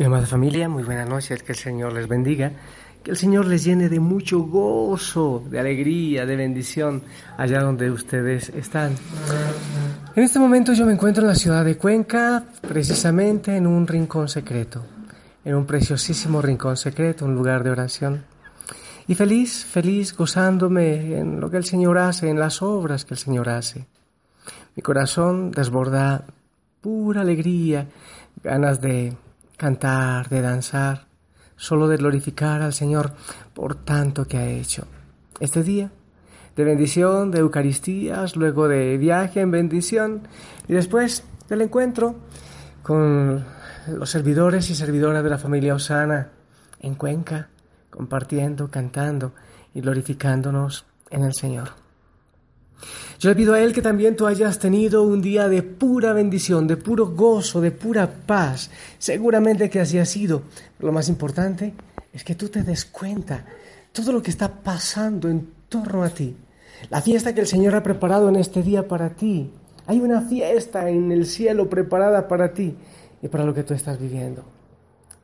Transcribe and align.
Mi 0.00 0.06
amada 0.06 0.24
familia, 0.24 0.66
muy 0.66 0.82
buenas 0.82 1.06
noches, 1.06 1.42
que 1.42 1.52
el 1.52 1.58
Señor 1.58 1.92
les 1.92 2.08
bendiga, 2.08 2.50
que 3.02 3.10
el 3.10 3.18
Señor 3.18 3.44
les 3.44 3.64
llene 3.64 3.90
de 3.90 4.00
mucho 4.00 4.40
gozo, 4.40 5.44
de 5.50 5.60
alegría, 5.60 6.24
de 6.24 6.36
bendición 6.36 7.02
allá 7.36 7.60
donde 7.60 7.90
ustedes 7.90 8.48
están. 8.48 8.94
En 10.16 10.22
este 10.24 10.38
momento 10.38 10.72
yo 10.72 10.86
me 10.86 10.94
encuentro 10.94 11.22
en 11.22 11.28
la 11.28 11.34
ciudad 11.34 11.66
de 11.66 11.76
Cuenca, 11.76 12.42
precisamente 12.66 13.54
en 13.54 13.66
un 13.66 13.86
rincón 13.86 14.30
secreto, 14.30 14.82
en 15.44 15.54
un 15.54 15.66
preciosísimo 15.66 16.40
rincón 16.40 16.78
secreto, 16.78 17.26
un 17.26 17.34
lugar 17.34 17.62
de 17.62 17.68
oración. 17.68 18.24
Y 19.06 19.14
feliz, 19.14 19.66
feliz, 19.66 20.16
gozándome 20.16 21.18
en 21.18 21.40
lo 21.40 21.50
que 21.50 21.58
el 21.58 21.66
Señor 21.66 21.98
hace, 21.98 22.30
en 22.30 22.40
las 22.40 22.62
obras 22.62 23.04
que 23.04 23.12
el 23.12 23.18
Señor 23.18 23.50
hace. 23.50 23.84
Mi 24.76 24.82
corazón 24.82 25.50
desborda 25.50 26.24
pura 26.80 27.20
alegría, 27.20 27.86
ganas 28.42 28.80
de 28.80 29.12
cantar, 29.60 30.30
de 30.30 30.40
danzar, 30.40 31.06
solo 31.54 31.86
de 31.86 31.98
glorificar 31.98 32.62
al 32.62 32.72
Señor 32.72 33.12
por 33.52 33.74
tanto 33.74 34.24
que 34.24 34.38
ha 34.38 34.48
hecho. 34.48 34.86
Este 35.38 35.62
día 35.62 35.90
de 36.56 36.64
bendición, 36.64 37.30
de 37.30 37.40
Eucaristías, 37.40 38.36
luego 38.36 38.68
de 38.68 38.96
viaje 38.96 39.40
en 39.40 39.50
bendición 39.50 40.22
y 40.66 40.72
después 40.72 41.24
del 41.50 41.60
encuentro 41.60 42.16
con 42.82 43.44
los 43.86 44.08
servidores 44.08 44.70
y 44.70 44.74
servidoras 44.74 45.22
de 45.22 45.28
la 45.28 45.36
familia 45.36 45.74
Osana 45.74 46.30
en 46.80 46.94
Cuenca, 46.94 47.50
compartiendo, 47.90 48.70
cantando 48.70 49.34
y 49.74 49.82
glorificándonos 49.82 50.86
en 51.10 51.24
el 51.24 51.34
Señor. 51.34 51.79
Yo 53.18 53.28
le 53.28 53.36
pido 53.36 53.54
a 53.54 53.60
Él 53.60 53.74
que 53.74 53.82
también 53.82 54.16
tú 54.16 54.26
hayas 54.26 54.58
tenido 54.58 55.02
un 55.02 55.20
día 55.20 55.48
de 55.48 55.62
pura 55.62 56.12
bendición, 56.12 56.66
de 56.66 56.76
puro 56.76 57.08
gozo, 57.08 57.60
de 57.60 57.70
pura 57.70 58.10
paz. 58.10 58.70
Seguramente 58.98 59.68
que 59.68 59.80
así 59.80 59.98
ha 59.98 60.06
sido. 60.06 60.42
Pero 60.76 60.88
lo 60.88 60.92
más 60.92 61.08
importante 61.08 61.74
es 62.12 62.24
que 62.24 62.34
tú 62.34 62.48
te 62.48 62.62
des 62.62 62.86
cuenta 62.86 63.44
todo 63.92 64.12
lo 64.12 64.22
que 64.22 64.30
está 64.30 64.48
pasando 64.48 65.28
en 65.28 65.50
torno 65.68 66.02
a 66.02 66.08
ti. 66.08 66.34
La 66.88 67.02
fiesta 67.02 67.34
que 67.34 67.42
el 67.42 67.46
Señor 67.46 67.74
ha 67.74 67.82
preparado 67.82 68.28
en 68.28 68.36
este 68.36 68.62
día 68.62 68.88
para 68.88 69.10
ti. 69.10 69.52
Hay 69.86 70.00
una 70.00 70.22
fiesta 70.22 70.88
en 70.88 71.12
el 71.12 71.26
cielo 71.26 71.68
preparada 71.68 72.26
para 72.26 72.54
ti 72.54 72.74
y 73.20 73.28
para 73.28 73.44
lo 73.44 73.52
que 73.52 73.64
tú 73.64 73.74
estás 73.74 73.98
viviendo. 73.98 74.44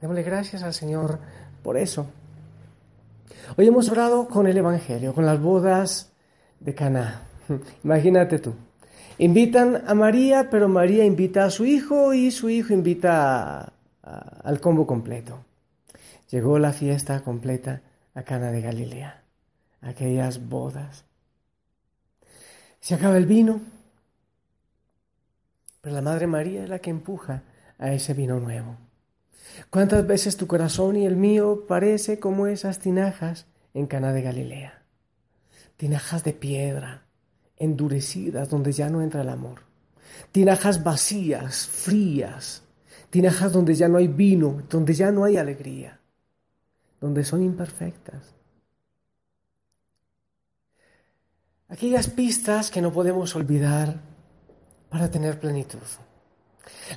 Démosle 0.00 0.22
gracias 0.22 0.62
al 0.62 0.74
Señor 0.74 1.18
por 1.62 1.78
eso. 1.78 2.06
Hoy 3.56 3.66
hemos 3.66 3.88
orado 3.88 4.28
con 4.28 4.46
el 4.46 4.56
Evangelio, 4.56 5.14
con 5.14 5.24
las 5.24 5.40
bodas 5.40 6.12
de 6.60 6.74
Caná. 6.74 7.22
Imagínate 7.84 8.38
tú. 8.38 8.54
Invitan 9.18 9.82
a 9.86 9.94
María, 9.94 10.50
pero 10.50 10.68
María 10.68 11.04
invita 11.04 11.44
a 11.46 11.50
su 11.50 11.64
hijo 11.64 12.12
y 12.12 12.30
su 12.30 12.50
hijo 12.50 12.74
invita 12.74 13.72
al 14.02 14.60
combo 14.60 14.86
completo. 14.86 15.44
Llegó 16.30 16.58
la 16.58 16.72
fiesta 16.72 17.20
completa 17.22 17.82
a 18.14 18.22
Cana 18.22 18.50
de 18.50 18.60
Galilea, 18.60 19.22
aquellas 19.80 20.48
bodas. 20.48 21.04
Se 22.80 22.94
acaba 22.94 23.16
el 23.16 23.26
vino, 23.26 23.60
pero 25.80 25.94
la 25.94 26.02
Madre 26.02 26.26
María 26.26 26.64
es 26.64 26.68
la 26.68 26.80
que 26.80 26.90
empuja 26.90 27.42
a 27.78 27.92
ese 27.92 28.12
vino 28.12 28.38
nuevo. 28.38 28.76
¿Cuántas 29.70 30.06
veces 30.06 30.36
tu 30.36 30.46
corazón 30.46 30.96
y 30.96 31.06
el 31.06 31.16
mío 31.16 31.64
parece 31.66 32.18
como 32.18 32.46
esas 32.46 32.80
tinajas 32.80 33.46
en 33.72 33.86
Cana 33.86 34.12
de 34.12 34.22
Galilea? 34.22 34.82
Tinajas 35.76 36.24
de 36.24 36.32
piedra, 36.32 37.05
endurecidas 37.56 38.48
donde 38.50 38.72
ya 38.72 38.88
no 38.88 39.02
entra 39.02 39.22
el 39.22 39.28
amor. 39.28 39.60
Tinajas 40.32 40.82
vacías, 40.82 41.66
frías. 41.66 42.62
Tinajas 43.10 43.52
donde 43.52 43.74
ya 43.74 43.88
no 43.88 43.98
hay 43.98 44.08
vino, 44.08 44.62
donde 44.68 44.92
ya 44.94 45.10
no 45.10 45.24
hay 45.24 45.36
alegría, 45.36 46.00
donde 47.00 47.24
son 47.24 47.42
imperfectas. 47.42 48.34
Aquellas 51.68 52.08
pistas 52.08 52.70
que 52.70 52.80
no 52.80 52.92
podemos 52.92 53.34
olvidar 53.34 54.00
para 54.88 55.10
tener 55.10 55.40
plenitud. 55.40 55.80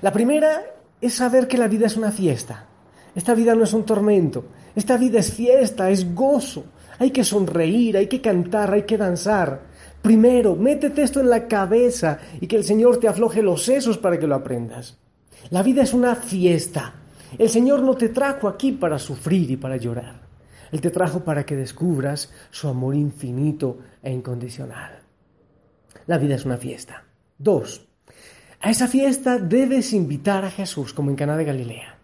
La 0.02 0.12
primera 0.12 0.62
es 1.02 1.14
saber 1.14 1.47
que 1.47 1.58
la 1.58 1.68
vida 1.68 1.88
es 1.88 1.97
una 1.97 2.12
fiesta. 2.12 2.68
Esta 3.16 3.34
vida 3.34 3.56
no 3.56 3.64
es 3.64 3.74
un 3.74 3.86
tormento. 3.86 4.46
Esta 4.76 4.97
vida 4.97 5.20
es 5.20 5.34
fiesta, 5.34 5.90
es 5.90 6.14
gozo. 6.14 6.66
Hay 7.00 7.12
que 7.12 7.24
sonreír, 7.24 7.97
hay 7.97 8.08
que 8.08 8.22
cantar, 8.22 8.74
hay 8.74 8.84
que 8.84 8.97
danzar. 8.97 9.69
Primero, 10.01 10.55
métete 10.55 11.03
esto 11.03 11.19
en 11.19 11.29
la 11.29 11.47
cabeza 11.47 12.19
y 12.39 12.47
que 12.47 12.55
el 12.55 12.63
Señor 12.63 12.97
te 12.97 13.07
afloje 13.07 13.41
los 13.41 13.63
sesos 13.63 13.97
para 13.97 14.17
que 14.17 14.27
lo 14.27 14.35
aprendas. 14.35 14.97
La 15.49 15.61
vida 15.61 15.83
es 15.83 15.93
una 15.93 16.15
fiesta. 16.15 16.93
El 17.37 17.49
Señor 17.49 17.81
no 17.81 17.95
te 17.95 18.09
trajo 18.09 18.47
aquí 18.47 18.71
para 18.71 18.97
sufrir 18.97 19.51
y 19.51 19.57
para 19.57 19.77
llorar. 19.77 20.21
Él 20.71 20.81
te 20.81 20.89
trajo 20.89 21.23
para 21.23 21.45
que 21.45 21.55
descubras 21.55 22.31
su 22.49 22.67
amor 22.67 22.95
infinito 22.95 23.79
e 24.01 24.11
incondicional. 24.11 24.99
La 26.07 26.17
vida 26.17 26.35
es 26.35 26.45
una 26.45 26.57
fiesta. 26.57 27.03
Dos, 27.37 27.87
a 28.61 28.69
esa 28.69 28.87
fiesta 28.87 29.37
debes 29.37 29.93
invitar 29.93 30.45
a 30.45 30.51
Jesús, 30.51 30.93
como 30.93 31.09
en 31.09 31.16
Caná 31.16 31.37
de 31.37 31.45
Galilea. 31.45 31.97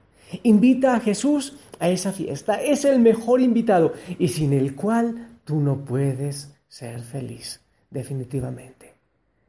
Invita 0.44 0.96
a 0.96 1.00
Jesús 1.00 1.58
a 1.80 1.90
esa 1.90 2.12
fiesta. 2.12 2.62
Es 2.62 2.84
el 2.86 3.00
mejor 3.00 3.42
invitado 3.42 3.94
y 4.20 4.28
sin 4.28 4.54
el 4.54 4.76
cual 4.76 5.40
tú 5.44 5.60
no 5.60 5.86
puedes 5.86 6.56
ser 6.68 7.02
feliz 7.02 7.65
definitivamente. 7.90 8.96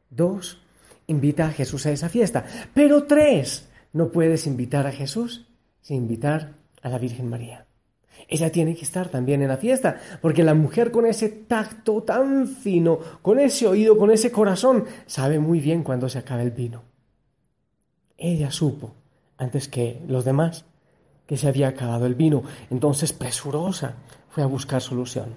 Dos, 0.09 0.61
invita 1.07 1.47
a 1.47 1.51
Jesús 1.51 1.85
a 1.85 1.91
esa 1.91 2.09
fiesta. 2.09 2.45
Pero 2.73 3.03
tres, 3.03 3.69
no 3.93 4.11
puedes 4.11 4.47
invitar 4.47 4.87
a 4.87 4.91
Jesús 4.91 5.47
sin 5.81 5.97
invitar 5.97 6.53
a 6.81 6.89
la 6.89 6.97
Virgen 6.97 7.29
María. 7.29 7.65
Ella 8.27 8.51
tiene 8.51 8.75
que 8.75 8.83
estar 8.83 9.09
también 9.09 9.41
en 9.41 9.47
la 9.47 9.57
fiesta, 9.57 9.99
porque 10.21 10.43
la 10.43 10.53
mujer 10.53 10.91
con 10.91 11.05
ese 11.05 11.29
tacto 11.29 12.03
tan 12.03 12.47
fino, 12.47 12.99
con 13.21 13.39
ese 13.39 13.67
oído, 13.67 13.97
con 13.97 14.11
ese 14.11 14.31
corazón, 14.31 14.85
sabe 15.05 15.39
muy 15.39 15.59
bien 15.59 15.83
cuando 15.83 16.09
se 16.09 16.19
acaba 16.19 16.41
el 16.41 16.51
vino. 16.51 16.83
Ella 18.17 18.51
supo, 18.51 18.95
antes 19.37 19.67
que 19.67 20.01
los 20.07 20.25
demás, 20.25 20.65
que 21.25 21.37
se 21.37 21.47
había 21.47 21.67
acabado 21.69 22.05
el 22.05 22.15
vino, 22.15 22.43
entonces 22.69 23.13
presurosa 23.13 23.95
fue 24.29 24.43
a 24.43 24.47
buscar 24.47 24.81
solución. 24.81 25.35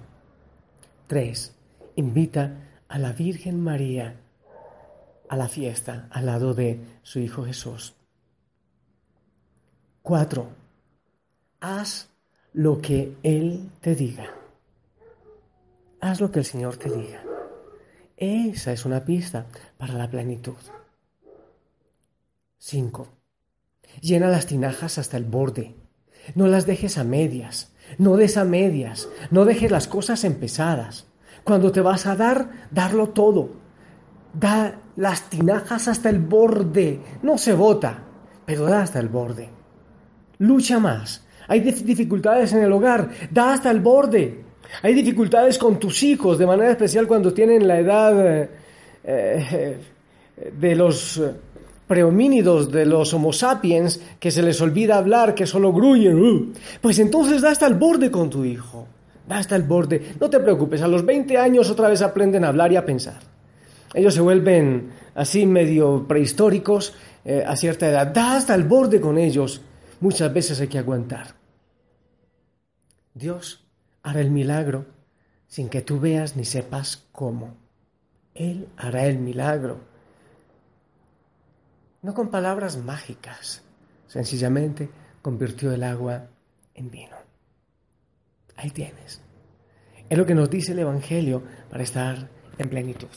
Tres, 1.06 1.55
invita 1.97 2.70
a 2.91 2.99
la 2.99 3.12
Virgen 3.12 3.62
María 3.62 4.17
a 5.28 5.37
la 5.37 5.49
fiesta 5.49 6.09
al 6.11 6.27
lado 6.27 6.55
de 6.55 6.81
su 7.05 7.21
Hijo 7.21 7.45
Jesús. 7.45 7.95
Cuatro, 10.03 10.49
haz 11.61 12.09
lo 12.53 12.81
que 12.81 13.17
Él 13.23 13.71
te 13.81 13.95
diga. 13.95 14.34
Haz 16.01 16.21
lo 16.21 16.33
que 16.33 16.41
el 16.41 16.45
Señor 16.45 16.78
te 16.78 16.91
diga. 16.91 17.23
Esa 18.17 18.73
es 18.73 18.84
una 18.84 19.05
pista 19.05 19.47
para 19.78 19.95
la 19.95 20.11
plenitud. 20.11 20.57
Cinco, 22.59 23.07
llena 24.01 24.27
las 24.27 24.47
tinajas 24.47 24.98
hasta 24.98 25.16
el 25.16 25.25
borde. 25.25 25.77
No 26.34 26.48
las 26.48 26.66
dejes 26.66 26.98
a 26.98 27.04
medias. 27.04 27.72
No 27.98 28.16
des 28.16 28.37
a 28.37 28.45
medias. 28.45 29.09
No 29.31 29.45
dejes 29.45 29.71
las 29.71 29.87
cosas 29.87 30.25
empezadas. 30.25 31.07
Cuando 31.45 31.72
te 31.72 31.81
vas 31.81 32.07
a 32.07 32.16
dar, 32.16 32.51
darlo 32.71 33.09
todo. 33.10 33.51
Da 34.33 34.78
las 34.97 35.28
tinajas 35.28 35.89
hasta 35.89 36.10
el 36.10 36.19
borde. 36.19 37.01
No 37.22 37.39
se 37.39 37.53
bota, 37.53 38.03
pero 38.45 38.65
da 38.65 38.83
hasta 38.83 39.01
el 39.01 39.09
borde. 39.09 39.48
Lucha 40.39 40.78
más. 40.78 41.25
Hay 41.48 41.60
dificultades 41.60 42.53
en 42.53 42.63
el 42.63 42.72
hogar. 42.72 43.10
Da 43.31 43.54
hasta 43.54 43.71
el 43.71 43.81
borde. 43.81 44.45
Hay 44.83 44.95
dificultades 44.95 45.59
con 45.59 45.81
tus 45.81 46.03
hijos, 46.03 46.39
de 46.39 46.47
manera 46.47 46.71
especial 46.71 47.09
cuando 47.09 47.33
tienen 47.33 47.66
la 47.66 47.81
edad 47.81 48.48
eh, 49.03 49.78
de 50.59 50.77
los 50.77 51.21
prehomínidos, 51.89 52.71
de 52.71 52.87
los 52.87 53.13
homo 53.13 53.33
sapiens, 53.33 54.01
que 54.21 54.31
se 54.31 54.45
les 54.45 54.60
olvida 54.60 54.97
hablar, 54.97 55.34
que 55.34 55.45
solo 55.45 55.72
gruñen. 55.72 56.53
Pues 56.81 57.01
entonces 57.01 57.42
da 57.42 57.51
hasta 57.51 57.66
el 57.66 57.75
borde 57.75 58.13
con 58.13 58.31
tu 58.31 58.45
hijo 58.45 58.87
hasta 59.38 59.56
el 59.56 59.62
borde. 59.62 60.15
No 60.21 60.28
te 60.28 60.41
preocupes, 60.41 60.82
a 60.82 60.88
los 60.88 61.04
20 61.04 61.36
años 61.38 61.71
otra 61.71 61.88
vez 61.88 62.03
aprenden 62.03 62.44
a 62.44 62.48
hablar 62.48 62.72
y 62.72 62.77
a 62.77 62.84
pensar. 62.84 63.21
Ellos 63.94 64.15
se 64.15 64.21
vuelven 64.21 64.91
así 65.15 65.47
medio 65.47 66.06
prehistóricos 66.06 66.94
eh, 67.24 67.44
a 67.47 67.56
cierta 67.56 67.88
edad. 67.88 68.09
Da 68.09 68.36
hasta 68.36 68.54
el 68.54 68.65
borde 68.65 69.00
con 69.00 69.18
ellos. 69.18 69.62
muchas 70.00 70.32
veces 70.32 70.60
hay 70.60 70.68
que 70.68 70.78
aguantar. 70.78 71.34
Dios 73.15 73.65
hará 74.03 74.21
el 74.21 74.30
milagro 74.30 74.86
sin 75.47 75.68
que 75.68 75.82
tú 75.82 75.98
veas 75.98 76.36
ni 76.36 76.44
sepas 76.44 77.09
cómo. 77.12 77.56
Él 78.34 78.68
hará 78.77 79.06
el 79.06 79.18
milagro. 79.18 79.80
No 82.03 82.15
con 82.15 82.30
palabras 82.30 82.78
mágicas, 82.78 83.62
sencillamente 84.06 84.88
convirtió 85.21 85.72
el 85.72 85.82
agua 85.82 86.28
en 86.74 86.91
vino. 86.91 87.29
Ahí 88.60 88.71
tienes. 88.71 89.22
Es 90.10 90.18
lo 90.18 90.27
que 90.27 90.34
nos 90.34 90.51
dice 90.51 90.72
el 90.72 90.80
Evangelio 90.80 91.42
para 91.71 91.83
estar 91.83 92.28
en 92.59 92.68
plenitud. 92.68 93.09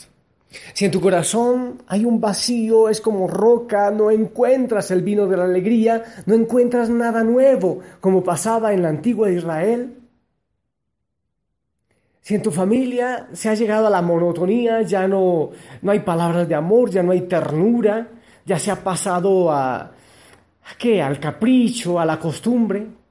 Si 0.73 0.85
en 0.85 0.91
tu 0.91 1.01
corazón 1.01 1.81
hay 1.87 2.05
un 2.05 2.21
vacío, 2.21 2.87
es 2.87 3.01
como 3.01 3.27
roca, 3.27 3.91
no 3.91 4.09
encuentras 4.09 4.89
el 4.91 5.01
vino 5.01 5.27
de 5.27 5.35
la 5.35 5.43
alegría, 5.43 6.01
no 6.27 6.33
encuentras 6.35 6.89
nada 6.89 7.25
nuevo, 7.25 7.79
como 7.99 8.23
pasaba 8.23 8.71
en 8.71 8.83
la 8.83 8.89
antigua 8.89 9.31
Israel. 9.31 9.97
Si 12.21 12.35
en 12.35 12.41
tu 12.41 12.51
familia 12.51 13.27
se 13.33 13.49
ha 13.49 13.53
llegado 13.53 13.87
a 13.87 13.89
la 13.89 14.01
monotonía, 14.01 14.81
ya 14.83 15.09
no, 15.09 15.49
no 15.81 15.91
hay 15.91 15.99
palabras 15.99 16.47
de 16.47 16.55
amor, 16.55 16.89
ya 16.89 17.03
no 17.03 17.11
hay 17.11 17.21
ternura, 17.21 18.07
ya 18.45 18.57
se 18.57 18.71
ha 18.71 18.81
pasado 18.81 19.51
a, 19.51 19.81
¿a 19.81 20.77
qué? 20.77 21.01
Al 21.01 21.19
capricho, 21.19 21.99
a 21.99 22.05
la 22.05 22.17
costumbre. 22.17 23.02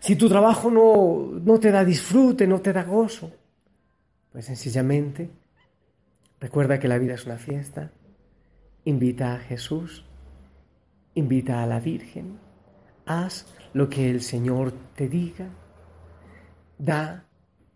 Si 0.00 0.16
tu 0.16 0.28
trabajo 0.28 0.70
no, 0.70 1.40
no 1.40 1.60
te 1.60 1.70
da 1.70 1.84
disfrute, 1.84 2.46
no 2.46 2.60
te 2.60 2.72
da 2.72 2.82
gozo, 2.84 3.30
pues 4.32 4.46
sencillamente 4.46 5.30
Recuerda 6.40 6.80
que 6.80 6.88
la 6.88 6.98
vida 6.98 7.14
es 7.14 7.26
una 7.26 7.36
fiesta. 7.36 7.92
Invita 8.84 9.34
a 9.34 9.38
Jesús, 9.38 10.06
invita 11.14 11.62
a 11.62 11.66
la 11.66 11.80
Virgen, 11.80 12.38
haz 13.04 13.46
lo 13.74 13.90
que 13.90 14.08
el 14.08 14.22
Señor 14.22 14.72
te 14.96 15.08
diga, 15.08 15.50
da 16.78 17.26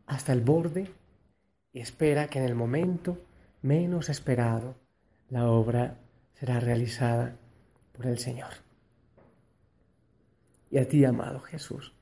hasta 0.07 0.33
el 0.33 0.41
borde 0.41 0.91
y 1.73 1.81
espera 1.81 2.29
que 2.29 2.39
en 2.39 2.47
el 2.47 2.55
momento 2.55 3.19
menos 3.61 4.09
esperado 4.09 4.77
la 5.29 5.47
obra 5.47 5.99
será 6.33 6.59
realizada 6.59 7.37
por 7.93 8.07
el 8.07 8.19
Señor. 8.19 8.55
Y 10.71 10.79
a 10.79 10.89
ti, 10.89 11.05
amado 11.05 11.41
Jesús, 11.41 11.93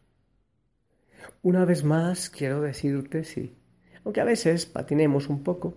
una 1.42 1.64
vez 1.64 1.84
más 1.84 2.30
quiero 2.30 2.60
decirte 2.60 3.24
sí, 3.24 3.56
aunque 4.04 4.20
a 4.20 4.24
veces 4.24 4.66
patinemos 4.66 5.28
un 5.28 5.42
poco, 5.42 5.76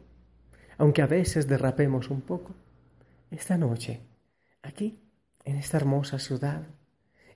aunque 0.78 1.02
a 1.02 1.08
veces 1.08 1.48
derrapemos 1.48 2.10
un 2.10 2.22
poco, 2.22 2.56
esta 3.32 3.58
noche, 3.58 4.02
aquí, 4.62 5.00
en 5.44 5.58
esta 5.58 5.78
hermosa 5.78 6.20
ciudad, 6.20 6.68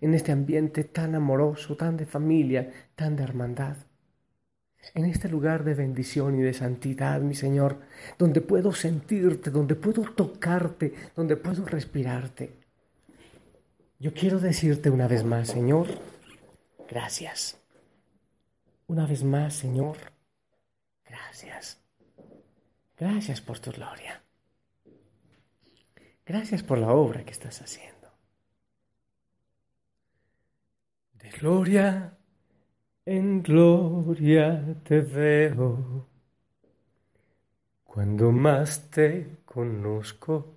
en 0.02 0.14
este 0.14 0.32
ambiente 0.32 0.84
tan 0.84 1.16
amoroso, 1.16 1.76
tan 1.76 1.98
de 1.98 2.06
familia, 2.06 2.72
tan 2.96 3.16
de 3.16 3.24
hermandad, 3.24 3.78
en 4.94 5.06
este 5.06 5.30
lugar 5.30 5.64
de 5.64 5.74
bendición 5.74 6.40
y 6.40 6.42
de 6.42 6.54
santidad, 6.54 7.22
mi 7.22 7.36
Señor, 7.36 7.82
donde 8.18 8.42
puedo 8.42 8.72
sentirte, 8.72 9.52
donde 9.52 9.76
puedo 9.76 10.04
tocarte, 10.04 10.94
donde 11.16 11.36
puedo 11.36 11.66
respirarte. 11.66 12.54
Yo 14.00 14.14
quiero 14.14 14.40
decirte 14.40 14.90
una 14.90 15.08
vez 15.08 15.24
más, 15.24 15.50
Señor, 15.50 15.88
gracias. 16.90 17.59
Una 18.90 19.06
vez 19.06 19.24
más, 19.24 19.54
Señor, 19.54 19.98
gracias. 21.06 21.80
Gracias 22.98 23.40
por 23.40 23.60
tu 23.60 23.72
gloria. 23.72 24.20
Gracias 26.26 26.64
por 26.64 26.80
la 26.80 26.92
obra 26.92 27.24
que 27.24 27.30
estás 27.30 27.62
haciendo. 27.62 28.10
De 31.14 31.30
gloria 31.30 32.18
en 33.06 33.44
gloria 33.44 34.76
te 34.84 35.02
veo. 35.02 36.08
Cuando 37.84 38.32
más 38.32 38.90
te 38.90 39.38
conozco, 39.46 40.56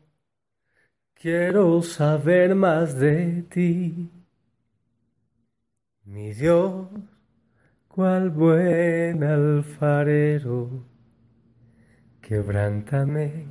quiero 1.12 1.82
saber 1.82 2.55
más 2.55 2.99
de 2.99 3.43
ti. 3.43 4.11
Mi 6.06 6.32
Dios, 6.32 6.88
cual 7.94 8.30
buen 8.30 9.22
alfarero 9.22 10.92
Quebrántame, 12.22 13.46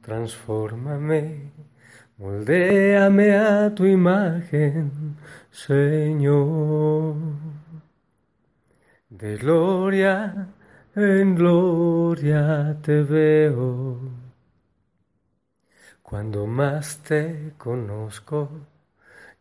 transfórmame, 0.00 1.50
moldéame 2.16 3.34
a 3.34 3.74
tu 3.74 3.84
imagen, 3.84 5.16
Señor. 5.50 7.16
De 9.10 9.36
gloria 9.36 10.48
en 10.94 11.34
gloria 11.34 12.76
te 12.82 13.02
veo. 13.02 13.98
Cuando 16.02 16.46
más 16.46 16.98
te 17.02 17.52
conozco, 17.58 18.48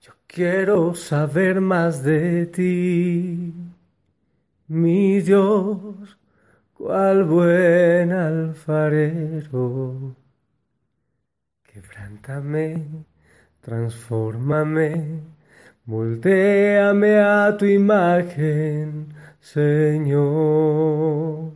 yo 0.01 0.13
quiero 0.27 0.95
saber 0.95 1.61
más 1.61 2.03
de 2.03 2.47
ti, 2.47 3.53
mi 4.73 5.21
Dios 5.21 6.17
cual 6.73 7.23
buen 7.25 8.11
alfarero. 8.11 10.15
Quebrántame, 11.63 13.05
transfórmame, 13.61 15.21
moldéame 15.85 17.19
a 17.19 17.55
tu 17.57 17.65
imagen, 17.65 19.13
Señor. 19.39 21.53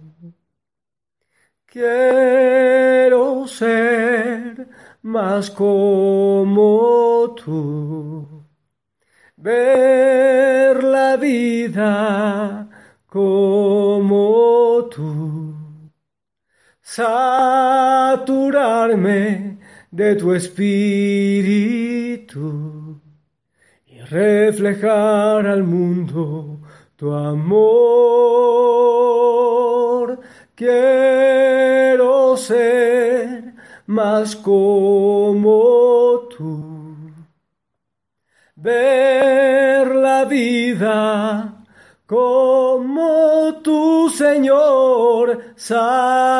Quiero 1.65 3.47
ser 3.47 4.67
más 5.01 5.49
como 5.51 7.33
tú, 7.35 8.43
ver 9.37 10.83
la 10.83 11.17
vida 11.17 12.66
como 13.07 14.87
tú, 14.91 15.55
saturarme 16.81 18.37
de 19.91 20.15
tu 20.15 20.33
espíritu 20.33 21.87
y 23.85 23.99
reflejar 24.01 25.47
al 25.47 25.63
mundo 25.63 26.59
tu 26.95 27.13
amor. 27.13 27.87
Quiero 30.53 32.35
ser 32.35 33.53
más 33.85 34.35
como 34.35 36.27
tú, 36.35 37.13
ver 38.55 39.95
la 39.95 40.25
vida 40.25 41.56
como 42.07 43.61
tu 43.61 44.09
Señor, 44.09 45.53
saturarme 45.57 46.37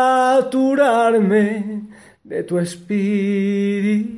de 2.24 2.44
tu 2.44 2.58
espíritu 2.58 4.16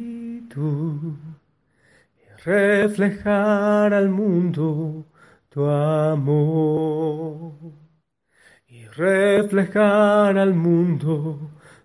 y 2.16 2.26
reflejar 2.44 3.94
al 3.96 4.10
mundo 4.10 5.06
tu 5.50 5.66
amor. 5.66 7.54
Y 8.68 8.86
reflejar 8.86 10.38
al 10.38 10.54
mundo 10.54 11.40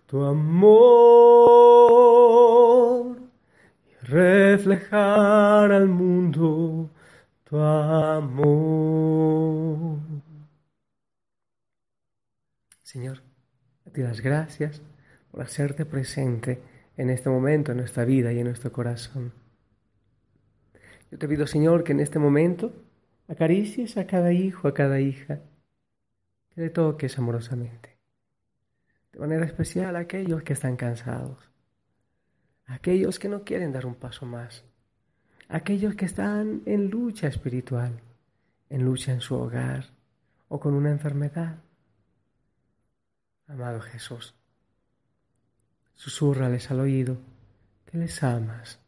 tu 0.07 0.23
amor. 0.23 0.75
Y 3.87 3.95
reflejar 4.07 5.73
al 5.73 5.89
mundo 5.89 6.91
amor. 7.63 9.05
Señor, 12.83 13.23
te 13.93 14.03
das 14.03 14.21
gracias 14.21 14.83
por 15.31 15.43
hacerte 15.43 15.85
presente 15.85 16.61
en 16.97 17.11
este 17.11 17.29
momento, 17.31 17.73
en 17.73 17.79
nuestra 17.79 18.05
vida 18.05 18.33
y 18.33 18.39
en 18.39 18.47
nuestro 18.47 18.73
corazón. 18.73 19.33
Yo 21.11 21.19
te 21.19 21.29
pido, 21.29 21.47
Señor, 21.47 21.85
que 21.85 21.93
en 21.93 22.01
este 22.01 22.19
momento 22.19 22.73
acaricies 23.29 23.97
a 23.97 24.07
cada 24.07 24.33
hijo, 24.33 24.69
a 24.69 24.75
cada 24.75 25.01
hija, 25.01 25.41
que 26.55 26.61
le 26.61 26.71
toques 26.71 27.19
amorosamente. 27.19 27.99
De 29.13 29.21
manera 29.21 29.45
especial 29.45 29.97
a 29.97 30.01
aquellos 30.01 30.43
que 30.43 30.53
están 30.53 30.77
cansados, 30.77 31.51
a 32.67 32.75
aquellos 32.75 33.19
que 33.19 33.29
no 33.29 33.45
quieren 33.45 33.73
dar 33.73 33.87
un 33.87 33.95
paso 33.95 34.27
más, 34.27 34.65
aquellos 35.49 35.95
que 35.95 36.05
están 36.05 36.63
en 36.67 36.91
lucha 36.91 37.29
espiritual, 37.29 38.01
en 38.71 38.85
lucha 38.85 39.13
en 39.13 39.21
su 39.21 39.35
hogar 39.35 39.87
o 40.49 40.59
con 40.61 40.75
una 40.75 40.91
enfermedad. 40.91 41.59
Amado 43.47 43.81
Jesús, 43.81 44.35
susurrales 45.95 46.71
al 46.71 46.81
oído 46.81 47.19
que 47.87 47.99
les 47.99 48.23
amas 48.23 48.81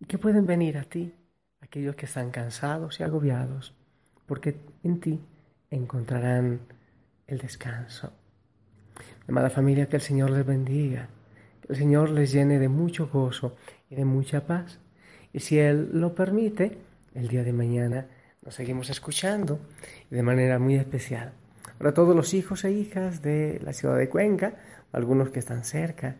y 0.00 0.04
que 0.04 0.18
pueden 0.18 0.46
venir 0.46 0.78
a 0.78 0.84
ti 0.84 1.14
aquellos 1.60 1.96
que 1.96 2.06
están 2.06 2.30
cansados 2.30 3.00
y 3.00 3.02
agobiados, 3.02 3.74
porque 4.26 4.60
en 4.82 5.00
ti 5.00 5.20
encontrarán 5.70 6.60
el 7.26 7.38
descanso. 7.38 8.12
Amada 9.26 9.48
familia, 9.48 9.88
que 9.88 9.96
el 9.96 10.02
Señor 10.02 10.30
les 10.30 10.44
bendiga, 10.44 11.08
que 11.62 11.72
el 11.72 11.78
Señor 11.78 12.10
les 12.10 12.32
llene 12.32 12.58
de 12.58 12.68
mucho 12.68 13.08
gozo 13.08 13.56
y 13.88 13.94
de 13.94 14.04
mucha 14.04 14.46
paz. 14.46 14.78
Y 15.32 15.40
si 15.40 15.58
Él 15.58 15.90
lo 15.92 16.14
permite, 16.14 16.78
el 17.14 17.28
día 17.28 17.42
de 17.42 17.52
mañana 17.52 18.06
nos 18.42 18.54
seguimos 18.54 18.90
escuchando 18.90 19.60
de 20.10 20.22
manera 20.22 20.58
muy 20.58 20.76
especial. 20.76 21.32
Para 21.78 21.94
todos 21.94 22.14
los 22.14 22.34
hijos 22.34 22.64
e 22.64 22.72
hijas 22.72 23.22
de 23.22 23.60
la 23.62 23.72
ciudad 23.72 23.96
de 23.96 24.08
Cuenca, 24.08 24.56
algunos 24.92 25.30
que 25.30 25.38
están 25.38 25.64
cerca 25.64 26.16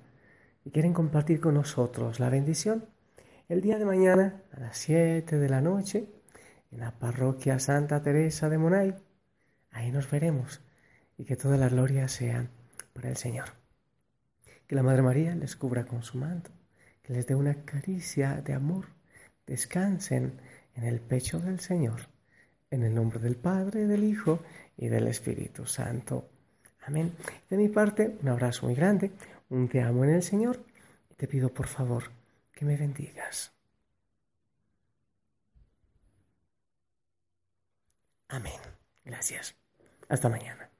y 0.64 0.71
quieren 0.71 0.92
compartir 0.92 1.40
con 1.40 1.54
nosotros 1.54 2.21
la 2.21 2.31
bendición, 2.31 2.87
el 3.49 3.61
día 3.61 3.78
de 3.78 3.85
mañana 3.85 4.42
a 4.52 4.61
las 4.61 4.78
7 4.78 5.38
de 5.38 5.49
la 5.49 5.61
noche 5.61 6.09
en 6.71 6.81
la 6.81 6.92
parroquia 6.92 7.59
Santa 7.59 8.02
Teresa 8.02 8.49
de 8.49 8.59
Monay. 8.59 8.95
Ahí 9.71 9.92
nos 9.92 10.11
veremos 10.11 10.62
y 11.19 11.25
que 11.25 11.37
toda 11.37 11.57
la 11.57 11.69
gloria 11.69 12.09
sea 12.09 12.49
para 12.92 13.09
el 13.09 13.16
Señor. 13.16 13.50
Que 14.66 14.75
la 14.75 14.83
Madre 14.83 15.02
María 15.02 15.35
les 15.35 15.54
cubra 15.57 15.85
con 15.85 16.02
su 16.02 16.19
manto, 16.19 16.50
que 17.02 17.12
les 17.12 17.26
dé 17.26 17.35
una 17.35 17.64
caricia 17.64 18.40
de 18.40 18.54
amor. 18.54 18.87
Descansen 19.47 20.41
en 20.75 20.85
el 20.85 21.01
pecho 21.01 21.41
del 21.41 21.61
Señor. 21.61 22.09
En 22.71 22.83
el 22.83 22.95
nombre 22.95 23.19
del 23.19 23.37
Padre, 23.37 23.87
del 23.87 24.05
Hijo 24.05 24.41
y 24.77 24.89
del 24.89 25.09
Espíritu 25.09 25.67
Santo. 25.67 26.29
Amén. 26.85 27.15
De 27.49 27.57
mi 27.57 27.69
parte, 27.69 28.17
un 28.23 28.29
abrazo 28.29 28.67
muy 28.67 28.75
grande, 28.75 29.13
un 29.51 29.69
te 29.69 29.83
amo 29.83 30.05
en 30.05 30.11
el 30.11 30.23
Señor 30.23 30.65
y 31.11 31.15
te 31.15 31.29
pido 31.29 31.51
por 31.51 31.69
favor 31.69 32.05
que 32.53 32.65
me 32.65 32.77
bendigas. 32.77 33.53
Amén. 38.29 38.61
Gracias. 39.05 39.55
Hasta 40.09 40.29
mañana. 40.29 40.72